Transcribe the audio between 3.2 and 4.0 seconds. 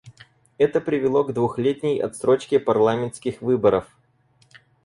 выборов.